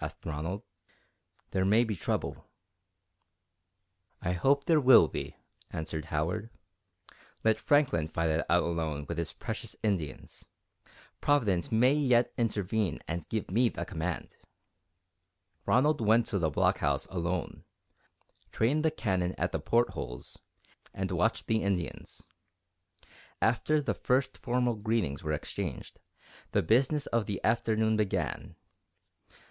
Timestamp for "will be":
4.80-5.36